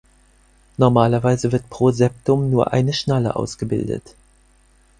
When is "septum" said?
1.91-2.49